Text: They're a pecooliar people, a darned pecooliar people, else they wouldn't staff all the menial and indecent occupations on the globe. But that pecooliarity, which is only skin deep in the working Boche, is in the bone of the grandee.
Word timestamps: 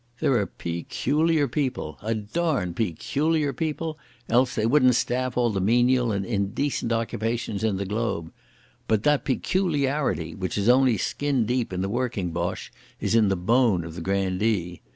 They're 0.19 0.41
a 0.41 0.47
pecooliar 0.47 1.47
people, 1.51 1.99
a 2.01 2.15
darned 2.15 2.75
pecooliar 2.75 3.55
people, 3.55 3.99
else 4.29 4.55
they 4.55 4.65
wouldn't 4.65 4.95
staff 4.95 5.37
all 5.37 5.51
the 5.51 5.61
menial 5.61 6.11
and 6.11 6.25
indecent 6.25 6.91
occupations 6.91 7.63
on 7.63 7.77
the 7.77 7.85
globe. 7.85 8.31
But 8.87 9.03
that 9.03 9.23
pecooliarity, 9.25 10.35
which 10.35 10.57
is 10.57 10.67
only 10.69 10.97
skin 10.97 11.45
deep 11.45 11.71
in 11.71 11.81
the 11.81 11.87
working 11.87 12.31
Boche, 12.31 12.71
is 12.99 13.13
in 13.13 13.29
the 13.29 13.35
bone 13.37 13.83
of 13.83 13.93
the 13.93 14.01
grandee. 14.01 14.81